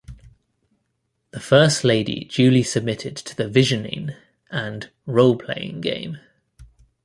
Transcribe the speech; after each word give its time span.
The 1.29 1.39
First 1.39 1.83
Lady 1.83 2.21
duly 2.25 2.63
submitted 2.63 3.15
to 3.17 3.35
the 3.37 3.47
"visioning" 3.47 4.15
and 4.49 4.89
"role-playing" 5.05 5.81
game. 5.81 6.17